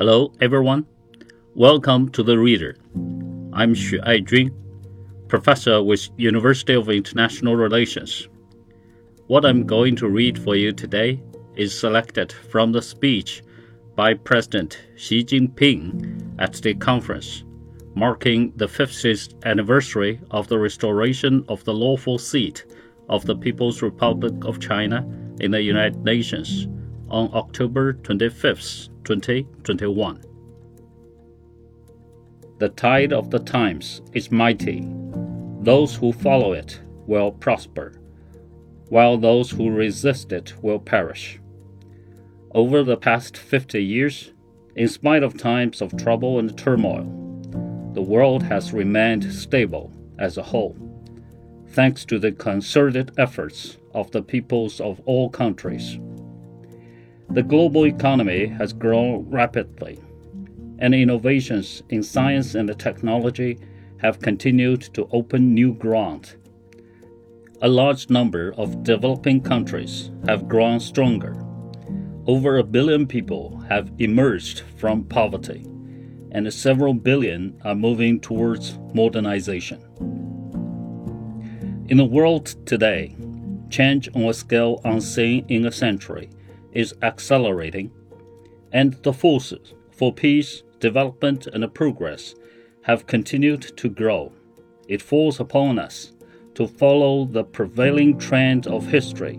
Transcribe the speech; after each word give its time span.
Hello, 0.00 0.32
everyone. 0.40 0.86
Welcome 1.54 2.08
to 2.12 2.22
the 2.22 2.38
Reader. 2.38 2.74
I'm 3.52 3.74
Xu 3.74 4.02
Aijun, 4.06 4.50
professor 5.28 5.82
with 5.82 6.08
University 6.16 6.72
of 6.72 6.88
International 6.88 7.54
Relations. 7.54 8.26
What 9.26 9.44
I'm 9.44 9.66
going 9.66 9.96
to 9.96 10.08
read 10.08 10.42
for 10.42 10.56
you 10.56 10.72
today 10.72 11.22
is 11.54 11.78
selected 11.78 12.32
from 12.32 12.72
the 12.72 12.80
speech 12.80 13.42
by 13.94 14.14
President 14.14 14.80
Xi 14.96 15.22
Jinping 15.22 16.34
at 16.38 16.54
the 16.54 16.72
conference 16.76 17.44
marking 17.94 18.54
the 18.56 18.68
50th 18.68 19.34
anniversary 19.44 20.18
of 20.30 20.48
the 20.48 20.58
restoration 20.58 21.44
of 21.46 21.62
the 21.64 21.74
lawful 21.74 22.16
seat 22.16 22.64
of 23.10 23.26
the 23.26 23.36
People's 23.36 23.82
Republic 23.82 24.46
of 24.46 24.60
China 24.60 25.06
in 25.40 25.50
the 25.50 25.60
United 25.60 26.02
Nations 26.04 26.68
on 27.10 27.30
October 27.34 27.94
25, 27.94 28.88
2021. 29.04 30.22
The 32.58 32.68
tide 32.68 33.12
of 33.12 33.30
the 33.30 33.38
times 33.38 34.02
is 34.12 34.30
mighty. 34.30 34.86
Those 35.60 35.96
who 35.96 36.12
follow 36.12 36.52
it 36.52 36.80
will 37.06 37.32
prosper, 37.32 37.94
while 38.88 39.16
those 39.16 39.50
who 39.50 39.70
resist 39.70 40.32
it 40.32 40.54
will 40.62 40.78
perish. 40.78 41.40
Over 42.52 42.82
the 42.82 42.96
past 42.96 43.36
50 43.36 43.82
years, 43.82 44.32
in 44.76 44.88
spite 44.88 45.22
of 45.22 45.38
times 45.38 45.80
of 45.80 45.96
trouble 45.96 46.38
and 46.38 46.56
turmoil, 46.56 47.04
the 47.94 48.02
world 48.02 48.42
has 48.44 48.72
remained 48.72 49.32
stable 49.32 49.92
as 50.18 50.36
a 50.36 50.42
whole, 50.42 50.76
thanks 51.68 52.04
to 52.04 52.18
the 52.18 52.32
concerted 52.32 53.12
efforts 53.18 53.78
of 53.94 54.10
the 54.10 54.22
peoples 54.22 54.80
of 54.80 55.00
all 55.06 55.28
countries. 55.30 55.98
The 57.32 57.44
global 57.44 57.86
economy 57.86 58.46
has 58.46 58.72
grown 58.72 59.30
rapidly, 59.30 60.00
and 60.80 60.92
innovations 60.92 61.80
in 61.88 62.02
science 62.02 62.56
and 62.56 62.76
technology 62.76 63.60
have 63.98 64.18
continued 64.18 64.80
to 64.94 65.08
open 65.12 65.54
new 65.54 65.72
ground. 65.74 66.34
A 67.62 67.68
large 67.68 68.10
number 68.10 68.52
of 68.56 68.82
developing 68.82 69.42
countries 69.42 70.10
have 70.26 70.48
grown 70.48 70.80
stronger. 70.80 71.36
Over 72.26 72.58
a 72.58 72.64
billion 72.64 73.06
people 73.06 73.58
have 73.68 73.92
emerged 73.98 74.64
from 74.76 75.04
poverty, 75.04 75.64
and 76.32 76.52
several 76.52 76.94
billion 76.94 77.60
are 77.64 77.76
moving 77.76 78.18
towards 78.18 78.76
modernization. 78.92 79.80
In 81.88 81.96
the 81.96 82.04
world 82.04 82.56
today, 82.66 83.14
change 83.68 84.08
on 84.16 84.24
a 84.24 84.34
scale 84.34 84.80
unseen 84.84 85.44
in 85.46 85.64
a 85.64 85.70
century 85.70 86.28
is 86.72 86.94
accelerating, 87.02 87.90
and 88.72 88.94
the 89.02 89.12
forces 89.12 89.74
for 89.90 90.12
peace, 90.12 90.62
development, 90.78 91.46
and 91.46 91.74
progress 91.74 92.34
have 92.82 93.06
continued 93.06 93.62
to 93.76 93.88
grow. 93.88 94.32
It 94.88 95.02
falls 95.02 95.40
upon 95.40 95.78
us 95.78 96.12
to 96.54 96.66
follow 96.66 97.26
the 97.26 97.44
prevailing 97.44 98.18
trend 98.18 98.66
of 98.66 98.86
history 98.86 99.38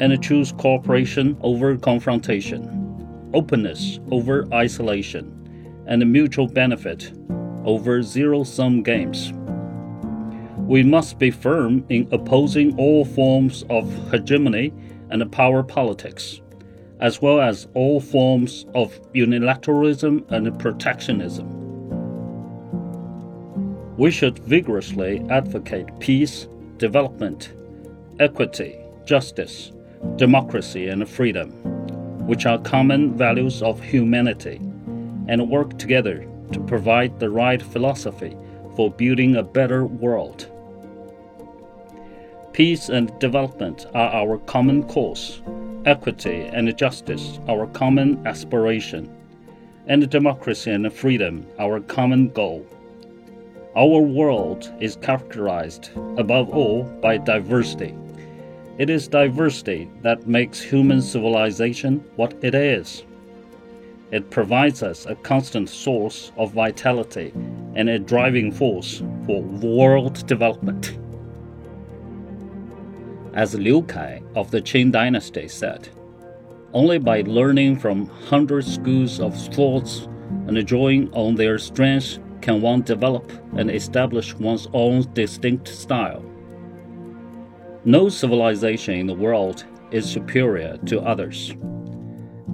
and 0.00 0.22
choose 0.22 0.52
cooperation 0.52 1.36
over 1.40 1.76
confrontation, 1.76 3.30
openness 3.32 4.00
over 4.10 4.46
isolation, 4.52 5.32
and 5.86 6.10
mutual 6.10 6.46
benefit 6.46 7.12
over 7.64 8.02
zero 8.02 8.44
sum 8.44 8.82
games. 8.82 9.32
We 10.58 10.82
must 10.82 11.18
be 11.18 11.30
firm 11.30 11.84
in 11.88 12.08
opposing 12.10 12.76
all 12.76 13.04
forms 13.04 13.64
of 13.70 13.88
hegemony 14.10 14.72
and 15.10 15.30
power 15.32 15.62
politics, 15.62 16.40
as 17.00 17.20
well 17.20 17.40
as 17.40 17.68
all 17.74 18.00
forms 18.00 18.66
of 18.74 19.00
unilateralism 19.12 20.30
and 20.30 20.58
protectionism. 20.58 21.46
We 23.96 24.10
should 24.10 24.38
vigorously 24.40 25.24
advocate 25.30 25.98
peace, 26.00 26.48
development, 26.76 27.52
equity, 28.20 28.78
justice, 29.06 29.72
democracy, 30.16 30.88
and 30.88 31.08
freedom, 31.08 31.50
which 32.26 32.44
are 32.46 32.58
common 32.58 33.16
values 33.16 33.62
of 33.62 33.80
humanity, 33.82 34.56
and 35.28 35.50
work 35.50 35.78
together 35.78 36.26
to 36.52 36.60
provide 36.60 37.18
the 37.18 37.30
right 37.30 37.62
philosophy 37.62 38.36
for 38.76 38.90
building 38.90 39.36
a 39.36 39.42
better 39.42 39.86
world. 39.86 40.50
Peace 42.56 42.88
and 42.88 43.12
development 43.18 43.84
are 43.92 44.08
our 44.14 44.38
common 44.38 44.82
cause, 44.84 45.42
equity 45.84 46.48
and 46.54 46.74
justice 46.78 47.38
our 47.50 47.66
common 47.66 48.26
aspiration, 48.26 49.14
and 49.88 50.08
democracy 50.08 50.70
and 50.70 50.90
freedom 50.90 51.46
our 51.58 51.80
common 51.80 52.30
goal. 52.30 52.66
Our 53.76 54.00
world 54.00 54.72
is 54.80 54.96
characterized, 54.96 55.90
above 56.16 56.48
all, 56.48 56.84
by 57.02 57.18
diversity. 57.18 57.94
It 58.78 58.88
is 58.88 59.06
diversity 59.06 59.90
that 60.00 60.26
makes 60.26 60.58
human 60.58 61.02
civilization 61.02 62.02
what 62.16 62.32
it 62.40 62.54
is. 62.54 63.04
It 64.12 64.30
provides 64.30 64.82
us 64.82 65.04
a 65.04 65.14
constant 65.16 65.68
source 65.68 66.32
of 66.38 66.52
vitality 66.52 67.34
and 67.74 67.90
a 67.90 67.98
driving 67.98 68.50
force 68.50 69.02
for 69.26 69.42
world 69.42 70.26
development. 70.26 70.96
As 73.36 73.54
Liu 73.54 73.82
Kai 73.82 74.22
of 74.34 74.50
the 74.50 74.62
Qing 74.62 74.90
dynasty 74.90 75.46
said, 75.46 75.90
only 76.72 76.96
by 76.96 77.20
learning 77.20 77.78
from 77.78 78.06
hundred 78.06 78.64
schools 78.64 79.20
of 79.20 79.36
thoughts 79.52 80.08
and 80.46 80.66
drawing 80.66 81.12
on 81.12 81.34
their 81.34 81.58
strengths 81.58 82.18
can 82.40 82.62
one 82.62 82.80
develop 82.80 83.30
and 83.58 83.70
establish 83.70 84.34
one's 84.36 84.68
own 84.72 85.04
distinct 85.12 85.68
style. 85.68 86.24
No 87.84 88.08
civilization 88.08 88.94
in 88.94 89.06
the 89.06 89.14
world 89.14 89.66
is 89.90 90.10
superior 90.10 90.78
to 90.86 91.02
others. 91.02 91.54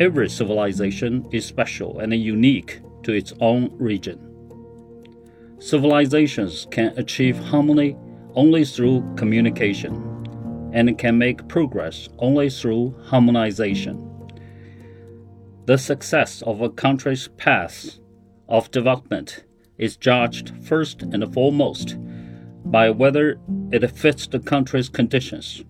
Every 0.01 0.29
civilization 0.29 1.29
is 1.31 1.47
special 1.47 2.01
and 2.01 2.13
unique 2.13 2.81
to 3.05 3.13
its 3.13 3.33
own 3.41 3.71
region. 3.79 4.19
Civilizations 5.61 6.67
can 6.73 6.93
achieve 6.97 7.39
harmony 7.39 7.97
only 8.35 8.65
through 8.65 9.05
communication 9.15 10.12
and 10.73 10.99
can 10.99 11.19
make 11.19 11.49
progress 11.49 12.09
only 12.19 12.49
through 12.51 12.95
harmonization. 13.05 14.09
The 15.67 15.79
success 15.79 16.43
of 16.43 16.61
a 16.61 16.71
country's 16.71 17.29
path 17.37 17.99
of 18.49 18.71
development 18.71 19.45
is 19.79 19.97
judged 19.97 20.53
first 20.65 21.03
and 21.03 21.33
foremost 21.33 21.97
by 22.65 22.91
whether 22.91 23.39
it 23.71 23.89
fits 23.91 24.27
the 24.27 24.41
country's 24.41 24.89
conditions, 24.89 25.63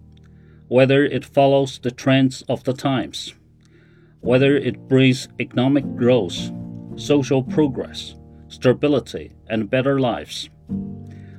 whether 0.68 1.04
it 1.04 1.24
follows 1.24 1.78
the 1.78 1.90
trends 1.90 2.42
of 2.48 2.64
the 2.64 2.72
times, 2.72 3.34
whether 4.20 4.56
it 4.56 4.88
brings 4.88 5.28
economic 5.40 5.84
growth, 5.96 6.50
social 6.96 7.42
progress, 7.42 8.14
stability, 8.48 9.32
and 9.48 9.70
better 9.70 10.00
lives, 10.00 10.48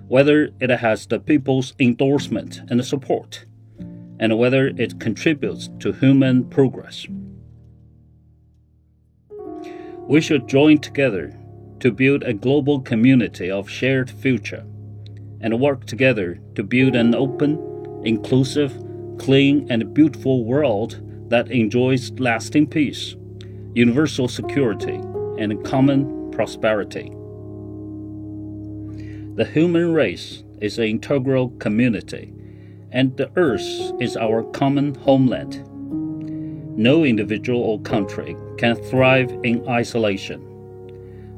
whether 0.07 0.50
it 0.59 0.69
has 0.69 1.07
the 1.07 1.19
people's 1.19 1.74
endorsement 1.80 2.62
and 2.69 2.85
support 2.85 3.45
and 4.23 4.38
whether 4.38 4.67
it 4.78 5.01
contributes 5.01 5.69
to 5.79 5.91
human 5.91 6.45
progress. 6.45 7.06
We 10.07 10.22
should 10.22 10.47
join 10.47 10.78
together 10.78 11.38
to 11.81 11.91
build 11.91 12.23
a 12.23 12.33
global 12.33 12.79
community 12.79 13.51
of 13.51 13.69
shared 13.69 14.09
future 14.09 14.63
and 15.41 15.59
work 15.59 15.85
together 15.85 16.39
to 16.56 16.63
build 16.63 16.95
an 16.95 17.13
open, 17.13 17.59
inclusive, 18.06 18.72
clean, 19.17 19.67
and 19.69 19.94
beautiful 19.94 20.45
world 20.45 21.01
that 21.29 21.51
enjoys 21.51 22.09
lasting 22.12 22.68
peace, 22.68 23.18
universal 23.75 24.30
security, 24.30 25.01
and 25.38 25.65
common 25.65 26.31
prosperity. 26.31 27.09
The 29.36 29.50
human 29.51 29.92
race 29.92 30.45
is 30.62 30.80
an 30.80 30.86
integral 30.86 31.50
community 31.59 32.33
and 32.94 33.18
the 33.18 33.30
earth 33.36 33.92
is 34.00 34.16
our 34.16 34.44
common 34.44 34.94
homeland. 34.95 35.68
No 36.78 37.04
individual 37.04 37.60
or 37.60 37.80
country 37.81 38.38
can 38.57 38.75
thrive 38.75 39.31
in 39.44 39.68
isolation. 39.68 40.40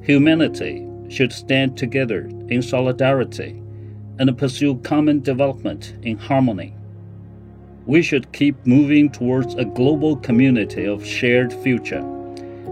Humanity 0.04 0.86
should 1.10 1.32
stand 1.32 1.78
together 1.78 2.26
in 2.50 2.62
solidarity 2.62 3.62
and 4.20 4.38
pursue 4.38 4.76
common 4.80 5.22
development 5.22 5.96
in 6.04 6.18
harmony. 6.18 6.76
We 7.86 8.02
should 8.02 8.32
keep 8.34 8.66
moving 8.66 9.10
towards 9.10 9.56
a 9.56 9.66
global 9.66 10.18
community 10.18 10.86
of 10.86 11.06
shared 11.06 11.54
future 11.54 12.04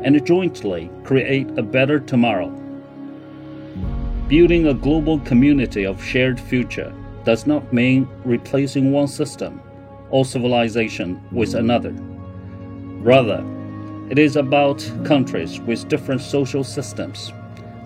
and 0.03 0.25
jointly 0.25 0.89
create 1.03 1.47
a 1.57 1.63
better 1.63 1.99
tomorrow. 1.99 2.49
Building 4.27 4.67
a 4.67 4.73
global 4.73 5.19
community 5.19 5.85
of 5.85 6.03
shared 6.03 6.39
future 6.39 6.93
does 7.25 7.47
not 7.47 7.71
mean 7.73 8.07
replacing 8.25 8.91
one 8.91 9.07
system 9.07 9.61
or 10.09 10.25
civilization 10.25 11.21
with 11.31 11.55
another. 11.55 11.93
Rather, 13.01 13.43
It 14.09 14.19
is 14.19 14.35
about 14.35 14.83
countries 15.05 15.61
with 15.61 15.87
different 15.87 16.21
social 16.21 16.63
systems, 16.63 17.31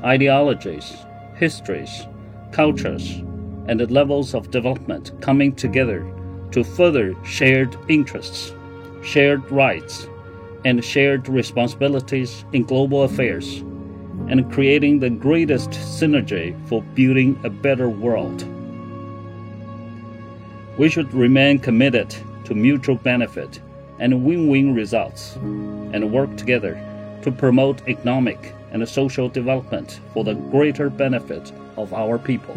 ideologies, 0.04 0.98
histories, 1.36 2.07
cultures, 2.51 3.24
and 3.68 3.80
the 3.80 3.86
levels 3.86 4.34
of 4.34 4.50
development 4.51 5.12
coming 5.22 5.54
together 5.54 6.06
to 6.51 6.63
further 6.63 7.16
shared 7.24 7.78
interests, 7.88 8.51
shared 9.04 9.50
rights, 9.51 10.07
and 10.66 10.84
shared 10.84 11.30
responsibilities 11.30 12.44
in 12.51 12.63
global 12.63 13.04
affairs, 13.04 13.60
and 14.28 14.51
creating 14.51 15.00
the 15.00 15.12
greatest 15.12 15.69
synergy 15.69 16.56
for 16.68 16.81
building 16.95 17.39
a 17.44 17.50
better 17.50 17.89
world. 17.89 18.44
We 20.77 20.89
should 20.89 21.12
remain 21.13 21.57
committed 21.59 22.15
to 22.45 22.53
mutual 22.53 22.95
benefit 22.95 23.59
and 24.00 24.24
win 24.24 24.47
win 24.47 24.75
results, 24.75 25.35
and 25.35 26.12
work 26.12 26.38
together 26.38 26.79
to 27.24 27.31
promote 27.31 27.88
economic 27.88 28.53
and 28.71 28.88
social 28.88 29.27
development 29.27 30.00
for 30.13 30.24
the 30.24 30.35
greater 30.35 30.89
benefit 30.89 31.51
of 31.77 31.94
our 31.94 32.19
people. 32.19 32.56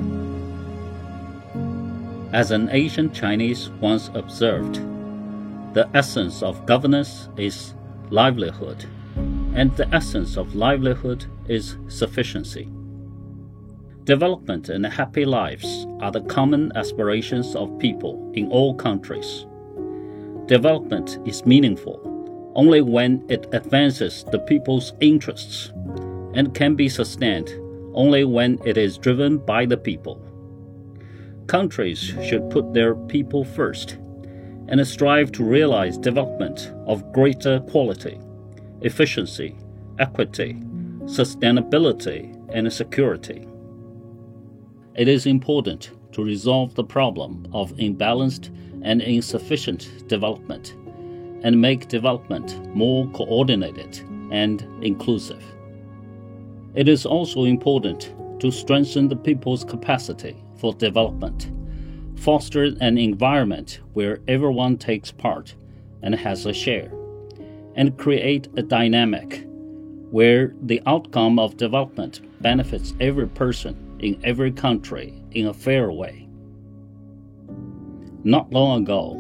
As 2.33 2.51
an 2.51 2.69
ancient 2.71 3.15
Chinese 3.15 3.71
once 3.81 4.11
observed, 4.15 4.77
the 5.75 5.89
essence 5.95 6.43
of 6.43 6.67
governance 6.67 7.29
is 7.37 7.75
livelihood, 8.11 8.85
and 9.55 9.75
the 9.77 9.89
essence 9.95 10.37
of 10.37 10.55
livelihood 10.55 11.25
is 11.49 11.77
sufficiency. 11.89 12.69
Development 14.11 14.69
and 14.71 14.85
happy 14.85 15.25
lives 15.25 15.87
are 16.01 16.11
the 16.11 16.23
common 16.23 16.73
aspirations 16.75 17.55
of 17.55 17.79
people 17.79 18.33
in 18.35 18.49
all 18.49 18.75
countries. 18.75 19.47
Development 20.47 21.21
is 21.25 21.47
meaningful 21.47 22.03
only 22.57 22.81
when 22.81 23.25
it 23.29 23.47
advances 23.53 24.25
the 24.33 24.41
people's 24.41 24.95
interests 24.99 25.73
and 26.35 26.57
can 26.57 26.75
be 26.75 26.89
sustained 26.89 27.51
only 27.95 28.25
when 28.25 28.59
it 28.65 28.77
is 28.77 28.99
driven 28.99 29.39
by 29.39 29.65
the 29.65 29.77
people. 29.77 30.21
Countries 31.47 32.13
should 32.21 32.51
put 32.51 32.75
their 32.75 32.97
people 32.97 33.45
first 33.45 33.93
and 34.67 34.85
strive 34.85 35.31
to 35.31 35.45
realize 35.45 35.97
development 35.97 36.73
of 36.85 37.13
greater 37.13 37.61
quality, 37.61 38.19
efficiency, 38.81 39.57
equity, 40.01 40.55
sustainability, 41.05 42.37
and 42.53 42.73
security. 42.73 43.47
It 44.97 45.07
is 45.07 45.27
important 45.27 45.93
to 46.13 46.25
resolve 46.25 46.75
the 46.75 46.85
problem 46.85 47.47
of 47.53 47.73
imbalanced 47.77 48.51
and 48.83 49.01
insufficient 49.01 50.09
development 50.09 50.75
and 51.43 51.61
make 51.61 51.89
development 51.89 52.75
more 52.75 53.07
coordinated 53.11 54.01
and 54.33 54.67
inclusive. 54.83 55.43
It 56.75 56.89
is 56.89 57.07
also 57.07 57.45
important 57.45 58.13
to 58.41 58.51
strengthen 58.51 59.09
the 59.09 59.17
people's 59.17 59.65
capacity 59.65 60.37
for 60.57 60.75
development, 60.75 61.51
foster 62.17 62.65
an 62.81 62.99
environment 62.99 63.81
where 63.93 64.19
everyone 64.27 64.77
takes 64.77 65.13
part 65.13 65.55
and 66.03 66.15
has 66.15 66.47
a 66.47 66.53
share, 66.53 66.93
and 67.77 67.97
create 67.97 68.49
a 68.57 68.63
dynamic 68.63 69.47
where 70.11 70.53
the 70.63 70.83
outcome 70.87 71.39
of 71.39 71.57
development 71.57 72.21
benefits 72.43 72.95
every 73.01 73.29
person 73.29 73.90
in 74.01 74.21
every 74.25 74.53
country 74.53 75.23
in 75.33 75.47
a 75.47 75.55
fair 75.55 75.91
way. 75.91 76.29
Not 78.25 78.53
long 78.53 78.83
ago, 78.83 79.17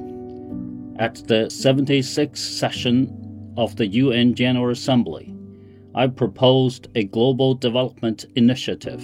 at 0.99 1.17
the 1.27 1.47
76th 1.47 2.37
session 2.37 3.55
of 3.57 3.77
the 3.77 3.87
UN 3.87 4.35
General 4.35 4.71
Assembly, 4.71 5.35
I 5.95 6.07
proposed 6.07 6.89
a 6.95 7.05
global 7.05 7.55
development 7.55 8.27
initiative 8.37 9.03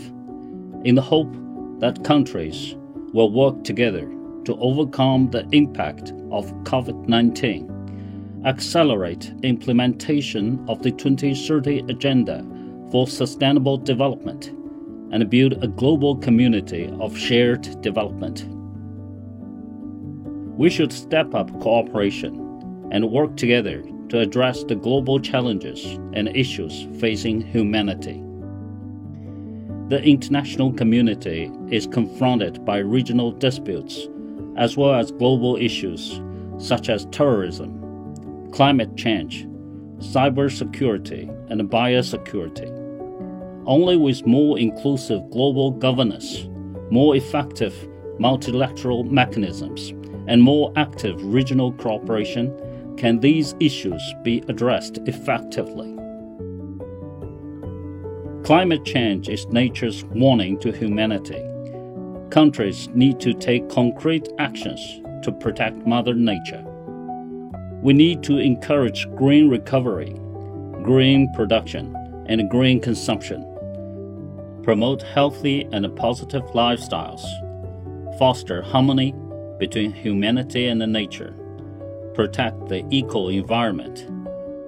in 0.84 0.94
the 0.94 1.02
hope 1.02 1.34
that 1.81 2.05
countries 2.05 2.76
will 3.12 3.32
work 3.32 3.64
together 3.64 4.06
to 4.44 4.56
overcome 4.61 5.31
the 5.31 5.49
impact 5.50 6.12
of 6.31 6.52
COVID 6.64 7.08
19, 7.08 8.43
accelerate 8.44 9.32
implementation 9.43 10.64
of 10.69 10.82
the 10.82 10.93
2030 10.93 11.84
Agenda 11.88 12.46
for 12.90 13.08
Sustainable 13.08 13.79
Development, 13.79 14.52
and 15.12 15.31
build 15.31 15.62
a 15.62 15.69
global 15.69 16.17
community 16.17 16.93
of 17.00 17.17
shared 17.17 17.81
development. 17.81 18.47
We 20.58 20.70
should 20.70 20.93
step 20.93 21.35
up 21.35 21.50
cooperation 21.61 22.88
and 22.91 23.11
work 23.11 23.37
together 23.37 23.85
to 24.08 24.20
address 24.20 24.64
the 24.64 24.75
global 24.75 25.20
challenges 25.20 25.85
and 26.12 26.29
issues 26.29 26.87
facing 27.00 27.41
humanity. 27.41 28.23
The 29.88 30.03
international 30.03 30.73
community 30.73 31.50
is 31.70 31.87
confronted 31.87 32.64
by 32.64 32.79
regional 32.79 33.32
disputes 33.32 34.08
as 34.56 34.76
well 34.76 34.94
as 34.94 35.12
global 35.12 35.56
issues 35.56 36.20
such 36.58 36.88
as 36.88 37.06
terrorism, 37.06 38.50
climate 38.53 38.97
change, 38.97 39.47
cybersecurity, 39.99 41.29
and 41.50 41.61
biosecurity. 41.70 42.75
Only 43.67 43.97
with 43.97 44.27
more 44.27 44.59
inclusive 44.59 45.29
global 45.31 45.73
governance, 45.73 46.49
more 46.91 47.17
effective 47.17 47.75
multilateral 48.19 49.05
mechanisms, 49.05 49.91
and 50.29 50.43
more 50.43 50.73
active 50.77 51.23
regional 51.23 51.73
cooperation 51.73 52.53
can 52.97 53.21
these 53.21 53.55
issues 53.61 54.03
be 54.23 54.43
addressed 54.49 54.99
effectively? 55.07 55.93
Climate 58.43 58.85
change 58.85 59.29
is 59.29 59.47
nature's 59.49 60.05
warning 60.05 60.59
to 60.61 60.73
humanity. 60.73 61.43
Countries 62.31 62.89
need 62.95 63.21
to 63.21 63.35
take 63.35 63.69
concrete 63.69 64.29
actions 64.39 65.01
to 65.23 65.33
protect 65.33 65.87
Mother 65.87 66.15
Nature. 66.15 66.65
We 67.83 67.93
need 67.93 68.23
to 68.25 68.39
encourage 68.39 69.07
green 69.17 69.51
recovery, 69.51 70.15
green 70.83 71.33
production, 71.35 71.95
and 72.27 72.49
green 72.49 72.81
consumption, 72.81 73.45
promote 74.67 75.01
healthy 75.01 75.63
and 75.71 75.95
positive 75.95 76.43
lifestyles, 76.47 77.23
foster 78.19 78.63
harmony 78.63 79.15
between 79.61 79.93
humanity 79.93 80.67
and 80.67 80.81
nature 80.93 81.37
protect 82.15 82.69
the 82.69 82.85
eco 82.91 83.29
environment, 83.29 84.09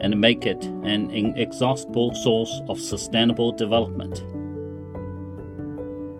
and 0.00 0.20
make 0.20 0.46
it 0.46 0.64
an 0.84 1.10
inexhaustible 1.10 2.14
source 2.14 2.60
of 2.68 2.78
sustainable 2.78 3.50
development. 3.50 4.22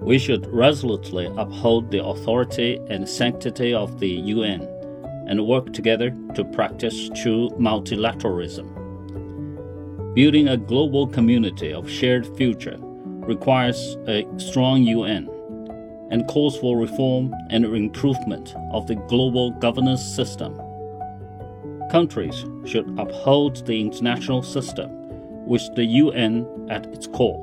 We 0.03 0.19
should 0.19 0.53
resolutely 0.53 1.27
uphold 1.37 1.93
the 1.93 2.05
authority 2.05 2.81
and 2.89 3.09
sanctity 3.09 3.73
of 3.75 4.01
the 4.01 4.09
UN 4.09 4.63
and 5.29 5.47
work 5.47 5.73
together 5.73 6.11
to 6.35 6.45
practice 6.47 7.11
true 7.15 7.49
multilateralism. 7.51 8.75
Building 10.17 10.49
a 10.49 10.57
global 10.57 11.07
community 11.07 11.73
of 11.73 11.89
shared 11.89 12.27
future 12.37 12.77
requires 13.29 13.97
a 14.09 14.27
strong 14.39 14.83
UN 14.83 15.29
and 16.11 16.27
calls 16.27 16.59
for 16.59 16.77
reform 16.77 17.33
and 17.51 17.65
improvement 17.65 18.55
of 18.73 18.87
the 18.87 18.97
global 19.09 19.53
governance 19.53 20.03
system 20.03 20.59
Countries 21.91 22.45
should 22.67 22.87
uphold 22.99 23.65
the 23.67 23.81
international 23.81 24.43
system 24.43 24.91
with 25.47 25.63
the 25.75 25.85
UN 25.87 26.47
at 26.69 26.85
its 26.89 27.07
core. 27.07 27.43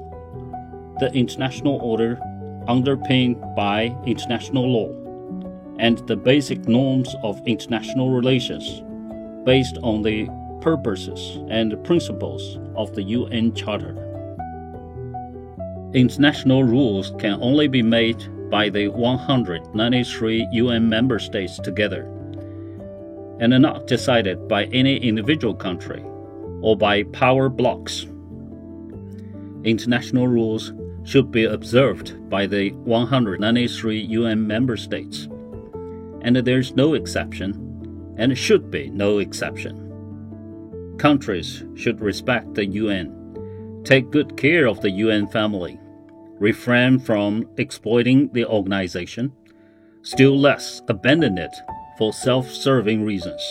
The 0.99 1.11
international 1.13 1.79
order 1.81 2.19
underpinned 2.67 3.41
by 3.55 3.95
international 4.05 4.69
law 4.69 4.89
and 5.79 5.97
the 6.07 6.15
basic 6.15 6.67
norms 6.67 7.15
of 7.23 7.41
international 7.47 8.11
relations 8.11 8.83
based 9.45 9.79
on 9.81 10.03
the 10.03 10.29
purposes 10.61 11.39
and 11.49 11.83
principles 11.83 12.59
of 12.75 12.93
the 12.93 13.01
UN 13.01 13.51
Charter. 13.55 14.04
International 15.95 16.61
rules 16.61 17.13
can 17.19 17.39
only 17.41 17.69
be 17.69 17.81
made 17.81 18.21
by 18.49 18.67
the 18.67 18.89
193 18.89 20.45
UN 20.51 20.89
member 20.89 21.17
states 21.17 21.57
together 21.57 22.01
and 23.39 23.53
are 23.53 23.59
not 23.59 23.87
decided 23.87 24.45
by 24.49 24.65
any 24.65 24.97
individual 24.97 25.55
country 25.55 26.03
or 26.59 26.75
by 26.75 27.03
power 27.13 27.47
blocks. 27.47 28.07
International 29.63 30.27
rules 30.27 30.73
should 31.05 31.31
be 31.31 31.45
observed 31.45 32.29
by 32.29 32.45
the 32.45 32.71
193 32.71 33.97
UN 33.97 34.45
member 34.45 34.75
states, 34.75 35.29
and 36.23 36.35
there 36.35 36.59
is 36.59 36.75
no 36.75 36.95
exception, 36.95 38.15
and 38.17 38.37
should 38.37 38.69
be 38.69 38.89
no 38.89 39.19
exception. 39.19 40.95
Countries 40.97 41.63
should 41.75 42.01
respect 42.01 42.53
the 42.53 42.65
UN, 42.65 43.81
take 43.85 44.11
good 44.11 44.35
care 44.35 44.67
of 44.67 44.81
the 44.81 44.91
UN 44.91 45.27
family, 45.27 45.79
refrain 46.39 46.99
from 46.99 47.47
exploiting 47.57 48.29
the 48.33 48.45
organization, 48.45 49.31
still 50.01 50.37
less 50.37 50.81
abandon 50.87 51.37
it 51.37 51.55
for 51.97 52.13
self 52.13 52.49
serving 52.49 53.05
reasons, 53.05 53.41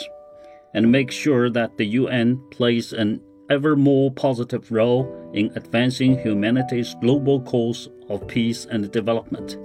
and 0.75 0.91
make 0.91 1.11
sure 1.11 1.50
that 1.50 1.76
the 1.76 1.87
UN 1.87 2.41
plays 2.50 2.93
an 2.93 3.21
ever 3.50 3.76
more 3.76 4.11
positive 4.11 4.71
role 4.71 5.31
in 5.35 5.50
advancing 5.57 6.19
humanity's 6.19 6.95
global 7.00 7.41
cause 7.43 7.88
of 8.09 8.26
peace 8.26 8.67
and 8.67 8.91
development. 8.91 9.59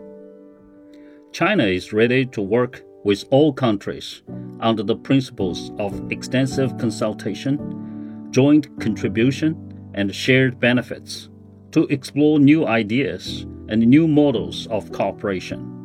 China 1.32 1.64
is 1.64 1.94
ready 1.94 2.26
to 2.26 2.42
work 2.42 2.84
with 3.04 3.24
all 3.30 3.54
countries 3.54 4.24
under 4.60 4.84
the 4.84 4.96
principles 4.96 5.72
of 5.80 6.12
extensive 6.12 6.78
consultation, 6.78 8.28
joint 8.32 8.68
contribution, 8.82 9.56
and 9.94 10.14
shared 10.14 10.60
benefits 10.60 11.30
to 11.72 11.86
explore 11.88 12.40
new 12.40 12.66
ideas 12.66 13.46
and 13.68 13.82
new 13.82 14.08
models 14.08 14.68
of 14.68 14.92
cooperation, 14.92 15.76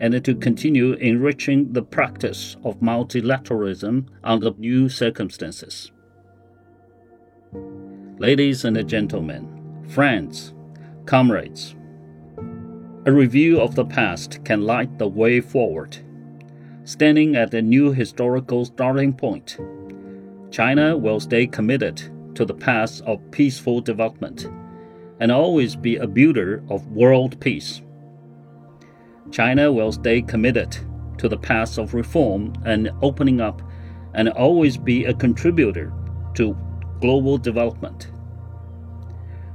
and 0.00 0.24
to 0.24 0.34
continue 0.34 0.94
enriching 0.94 1.72
the 1.72 1.82
practice 1.82 2.56
of 2.64 2.80
multilateralism 2.80 4.06
under 4.24 4.52
new 4.52 4.88
circumstances. 4.88 5.92
Ladies 8.18 8.64
and 8.64 8.88
gentlemen, 8.88 9.84
friends, 9.88 10.54
comrades, 11.06 11.74
a 13.06 13.12
review 13.12 13.60
of 13.60 13.74
the 13.74 13.84
past 13.84 14.44
can 14.44 14.62
light 14.62 14.98
the 14.98 15.08
way 15.08 15.40
forward. 15.40 15.96
Standing 16.84 17.36
at 17.36 17.54
a 17.54 17.62
new 17.62 17.92
historical 17.92 18.64
starting 18.64 19.12
point, 19.12 19.58
China 20.50 20.96
will 20.96 21.20
stay 21.20 21.46
committed 21.46 22.02
to 22.34 22.44
the 22.44 22.54
path 22.54 23.00
of 23.02 23.30
peaceful 23.30 23.80
development 23.80 24.48
and 25.20 25.30
always 25.30 25.76
be 25.76 25.96
a 25.96 26.06
builder 26.06 26.64
of 26.68 26.86
world 26.88 27.38
peace. 27.40 27.82
China 29.30 29.70
will 29.70 29.92
stay 29.92 30.22
committed 30.22 30.76
to 31.18 31.28
the 31.28 31.36
path 31.36 31.78
of 31.78 31.94
reform 31.94 32.52
and 32.64 32.90
opening 33.02 33.40
up 33.40 33.62
and 34.14 34.28
always 34.30 34.76
be 34.76 35.04
a 35.04 35.14
contributor 35.14 35.92
to 36.34 36.56
global 37.00 37.38
development. 37.38 38.10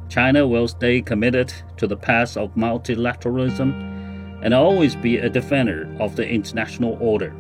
China 0.08 0.48
will 0.48 0.68
stay 0.68 1.02
committed 1.02 1.52
to 1.78 1.88
the 1.88 1.98
path 1.98 2.38
of 2.38 2.56
multilateralism 2.56 3.96
and 4.44 4.54
always 4.54 4.96
be 4.96 5.18
a 5.18 5.30
defender 5.30 5.94
of 6.00 6.16
the 6.16 6.28
international 6.28 6.98
order. 7.02 7.36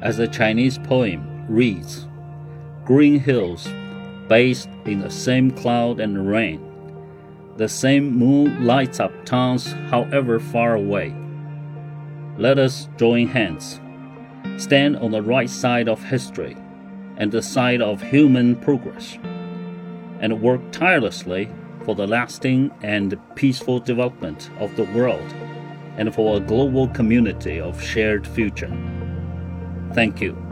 As 0.00 0.16
the 0.16 0.28
Chinese 0.28 0.78
poem 0.78 1.46
reads, 1.48 2.06
Green 2.84 3.18
hills 3.18 3.66
bathed 4.32 4.70
in 4.86 5.00
the 5.00 5.10
same 5.10 5.50
cloud 5.50 6.00
and 6.00 6.26
rain. 6.26 6.58
The 7.58 7.68
same 7.68 8.16
moon 8.16 8.64
lights 8.64 8.98
up 8.98 9.12
towns 9.26 9.72
however 9.90 10.40
far 10.40 10.74
away. 10.74 11.14
Let 12.38 12.58
us 12.58 12.88
join 12.96 13.26
hands, 13.26 13.78
stand 14.56 14.96
on 14.96 15.10
the 15.10 15.20
right 15.20 15.50
side 15.50 15.86
of 15.86 16.02
history 16.02 16.56
and 17.18 17.30
the 17.30 17.42
side 17.42 17.82
of 17.82 18.00
human 18.00 18.56
progress, 18.56 19.18
and 20.20 20.40
work 20.40 20.62
tirelessly 20.72 21.50
for 21.84 21.94
the 21.94 22.06
lasting 22.06 22.70
and 22.80 23.20
peaceful 23.34 23.80
development 23.80 24.48
of 24.60 24.74
the 24.76 24.84
world 24.94 25.30
and 25.98 26.14
for 26.14 26.38
a 26.38 26.40
global 26.40 26.88
community 26.88 27.60
of 27.60 27.82
shared 27.82 28.26
future. 28.26 28.72
Thank 29.92 30.22
you. 30.22 30.51